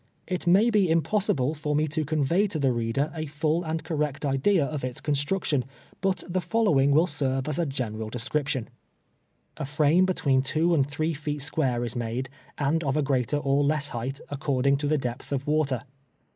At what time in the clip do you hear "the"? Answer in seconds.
2.57-2.71, 6.27-6.41, 14.87-14.97